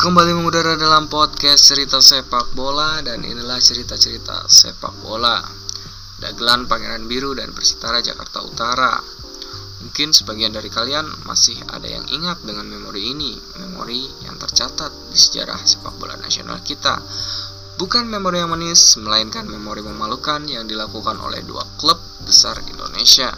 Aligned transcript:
Kembali 0.00 0.32
mengudara 0.32 0.80
dalam 0.80 1.12
podcast 1.12 1.60
cerita 1.60 2.00
sepak 2.00 2.56
bola 2.56 3.04
dan 3.04 3.20
inilah 3.20 3.60
cerita-cerita 3.60 4.48
sepak 4.48 4.96
bola. 5.04 5.36
Dagelan 6.16 6.64
Pangeran 6.64 7.04
Biru 7.04 7.36
dan 7.36 7.52
Persitara 7.52 8.00
Jakarta 8.00 8.40
Utara. 8.40 8.96
Mungkin 9.84 10.16
sebagian 10.16 10.56
dari 10.56 10.72
kalian 10.72 11.04
masih 11.28 11.60
ada 11.68 11.84
yang 11.84 12.08
ingat 12.16 12.40
dengan 12.48 12.64
memori 12.72 13.12
ini, 13.12 13.36
memori 13.60 14.08
yang 14.24 14.40
tercatat 14.40 14.88
di 15.12 15.20
sejarah 15.20 15.60
sepak 15.68 15.92
bola 16.00 16.16
nasional 16.16 16.64
kita. 16.64 16.96
Bukan 17.76 18.08
memori 18.08 18.40
yang 18.40 18.56
manis, 18.56 18.96
melainkan 19.04 19.44
memori 19.44 19.84
memalukan 19.84 20.48
yang 20.48 20.64
dilakukan 20.64 21.20
oleh 21.20 21.44
dua 21.44 21.68
klub 21.76 22.00
besar 22.24 22.56
Indonesia 22.72 23.36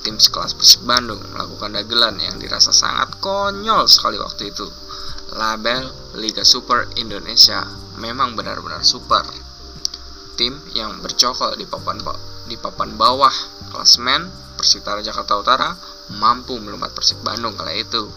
tim 0.00 0.16
sekelas 0.16 0.56
Persib 0.56 0.88
Bandung 0.88 1.20
melakukan 1.36 1.76
dagelan 1.76 2.16
yang 2.16 2.40
dirasa 2.40 2.72
sangat 2.72 3.20
konyol 3.20 3.84
sekali 3.84 4.16
waktu 4.16 4.48
itu. 4.48 4.89
Label 5.30 5.86
Liga 6.18 6.42
Super 6.42 6.90
Indonesia 6.98 7.62
memang 8.02 8.34
benar-benar 8.34 8.82
super. 8.82 9.22
Tim 10.34 10.58
yang 10.74 10.98
bercokol 10.98 11.54
di 11.54 11.70
papan 11.70 12.02
di 12.50 12.58
papan 12.58 12.98
bawah 12.98 13.30
klasmen 13.70 14.26
Persitara 14.58 15.00
Jakarta 15.00 15.38
Utara 15.38 15.70
mampu 16.18 16.58
melumat 16.58 16.90
Persib 16.90 17.22
Bandung 17.22 17.54
kala 17.54 17.72
itu. 17.78 18.10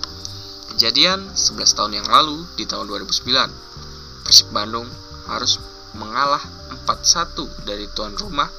Kejadian 0.73 1.29
11 1.37 1.77
tahun 1.77 2.01
yang 2.01 2.07
lalu 2.09 2.49
di 2.57 2.65
tahun 2.65 2.89
2009, 2.89 4.25
Persib 4.25 4.49
Bandung 4.49 4.89
harus 5.29 5.61
mengalah 5.93 6.41
4-1 6.89 7.45
dari 7.69 7.85
tuan 7.93 8.17
rumah 8.17 8.49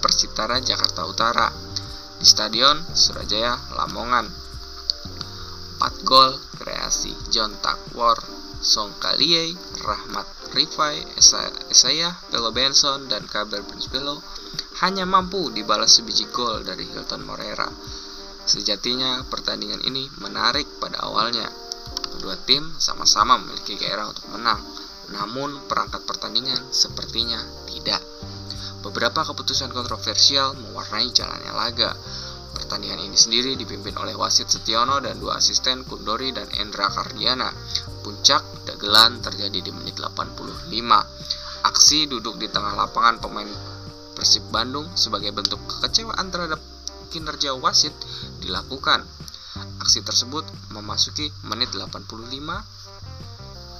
Persitara 0.00 0.64
Jakarta 0.64 1.04
Utara 1.04 1.52
di 2.16 2.24
Stadion 2.24 2.80
Surajaya 2.96 3.52
Lamongan. 3.76 4.47
4 5.78 6.02
gol 6.02 6.34
kreasi 6.58 7.14
John 7.30 7.54
Takwar, 7.62 8.18
Song 8.58 8.90
Kalie, 8.98 9.54
Rahmat 9.86 10.26
Rifai, 10.50 10.98
Esaya, 11.70 12.10
Pelo 12.28 12.50
Benson, 12.50 13.06
dan 13.06 13.22
Kabar 13.30 13.62
Prince 13.62 13.86
Pelo 13.86 14.18
hanya 14.82 15.06
mampu 15.06 15.54
dibalas 15.54 15.98
sebiji 15.98 16.26
gol 16.34 16.66
dari 16.66 16.82
Hilton 16.86 17.22
Morera. 17.22 17.70
Sejatinya 18.48 19.22
pertandingan 19.28 19.84
ini 19.86 20.08
menarik 20.18 20.66
pada 20.82 21.04
awalnya. 21.04 21.46
Kedua 22.14 22.34
tim 22.48 22.64
sama-sama 22.80 23.38
memiliki 23.38 23.76
gairah 23.76 24.08
untuk 24.10 24.26
menang, 24.34 24.58
namun 25.12 25.68
perangkat 25.68 26.02
pertandingan 26.08 26.58
sepertinya 26.74 27.38
tidak. 27.68 28.00
Beberapa 28.80 29.26
keputusan 29.26 29.68
kontroversial 29.74 30.56
mewarnai 30.56 31.12
jalannya 31.12 31.52
laga. 31.52 31.92
Pertandingan 32.68 33.00
ini 33.00 33.16
sendiri 33.16 33.56
dipimpin 33.56 33.96
oleh 33.96 34.12
wasit 34.12 34.44
Setiono 34.44 35.00
dan 35.00 35.16
dua 35.16 35.40
asisten 35.40 35.88
Kundori 35.88 36.36
dan 36.36 36.52
Endra 36.60 36.92
Kardiana. 36.92 37.48
Puncak 38.04 38.44
dagelan 38.68 39.24
terjadi 39.24 39.64
di 39.64 39.72
menit 39.72 39.96
85. 39.96 40.68
Aksi 41.64 42.04
duduk 42.12 42.36
di 42.36 42.44
tengah 42.52 42.76
lapangan 42.76 43.24
pemain 43.24 43.48
Persib 44.12 44.52
Bandung 44.52 44.84
sebagai 45.00 45.32
bentuk 45.32 45.56
kekecewaan 45.64 46.28
terhadap 46.28 46.60
kinerja 47.08 47.56
wasit 47.56 47.96
dilakukan. 48.44 49.00
Aksi 49.80 50.04
tersebut 50.04 50.44
memasuki 50.68 51.32
menit 51.48 51.72
85 51.72 52.20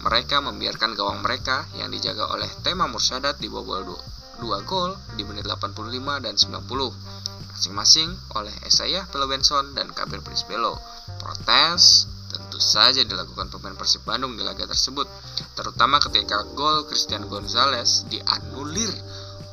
mereka 0.01 0.41
membiarkan 0.41 0.97
gawang 0.97 1.21
mereka 1.21 1.69
yang 1.77 1.93
dijaga 1.93 2.25
oleh 2.33 2.49
Tema 2.65 2.89
Mursyadat 2.89 3.37
dibobol 3.37 3.85
2 3.85 4.49
gol 4.65 4.97
di 5.13 5.29
menit 5.29 5.45
85 5.45 6.25
dan 6.25 6.41
90 6.41 7.28
masing-masing 7.59 8.07
oleh 8.39 8.55
Esayah 8.71 9.03
Pelo 9.11 9.27
Benson 9.27 9.75
dan 9.75 9.91
Kabir 9.91 10.23
Prince 10.23 10.47
Belo. 10.47 10.79
Protes 11.19 12.07
tentu 12.31 12.63
saja 12.63 13.03
dilakukan 13.03 13.51
pemain 13.51 13.75
Persib 13.75 14.07
Bandung 14.07 14.39
di 14.39 14.47
laga 14.47 14.63
tersebut, 14.63 15.11
terutama 15.59 15.99
ketika 15.99 16.47
gol 16.55 16.87
Christian 16.87 17.27
Gonzalez 17.27 18.07
dianulir 18.07 18.95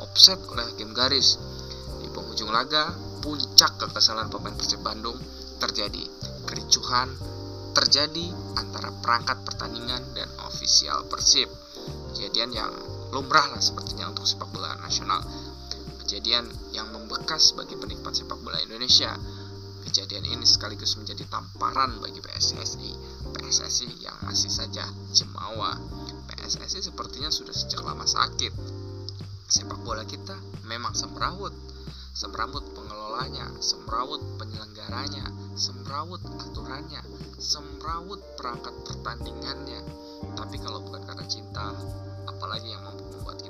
offset 0.05 0.37
oleh 0.53 0.69
hakim 0.69 0.93
garis. 0.93 1.41
Di 1.97 2.05
penghujung 2.13 2.53
laga, 2.53 2.93
puncak 3.25 3.73
kekesalan 3.81 4.29
pemain 4.29 4.53
Persib 4.53 4.85
Bandung 4.85 5.17
terjadi. 5.57 6.05
Kericuhan 6.45 7.09
terjadi 7.73 8.29
antara 8.61 8.93
perangkat 9.01 9.41
pertandingan 9.49 10.13
dan 10.13 10.29
ofisial 10.45 11.09
Persib. 11.09 11.49
Kejadian 12.13 12.53
yang 12.53 12.69
lumrah 13.09 13.49
lah 13.49 13.61
sepertinya 13.65 14.13
untuk 14.13 14.29
sepak 14.29 14.45
bola 14.53 14.77
nasional. 14.85 15.25
Kejadian 16.15 16.47
yang 16.71 16.95
membekas 16.95 17.51
bagi 17.59 17.75
penikmat 17.75 18.15
sepak 18.15 18.39
bola 18.39 18.55
Indonesia. 18.63 19.19
Kejadian 19.83 20.23
ini 20.23 20.47
sekaligus 20.47 20.95
menjadi 20.95 21.27
tamparan 21.27 21.99
bagi 21.99 22.23
PSSI. 22.23 22.95
PSSI 23.35 23.99
yang 23.99 24.15
masih 24.23 24.47
saja 24.47 24.87
jemawa. 25.11 25.75
PSSI 26.31 26.87
sepertinya 26.87 27.27
sudah 27.27 27.51
sejak 27.51 27.83
lama 27.83 28.07
sakit. 28.07 28.47
Sepak 29.43 29.83
bola 29.83 30.07
kita 30.07 30.39
memang 30.63 30.95
semrawut. 30.95 31.51
Semrawut 32.15 32.63
pengelolanya, 32.71 33.51
semrawut 33.59 34.23
penyelenggaranya, 34.39 35.27
semrawut 35.59 36.23
aturannya, 36.47 37.03
semrawut 37.43 38.23
perangkat 38.39 38.71
pertandingannya. 38.87 39.83
Tapi 40.31 40.63
kalau 40.63 40.79
bukan 40.79 41.03
karena 41.03 41.27
cinta, 41.27 41.75
apalagi 42.23 42.71
yang 42.71 42.87
mampu 42.87 43.03
membuat 43.03 43.43